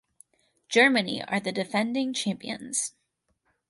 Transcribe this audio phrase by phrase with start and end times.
[0.67, 2.95] Germany are the defending champions.